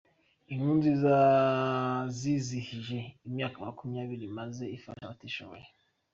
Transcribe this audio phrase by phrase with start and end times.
[0.51, 1.15] Inkuru Nziza
[2.19, 5.65] yizihije imyaka makumyabiri imaze ifasha abatishiboye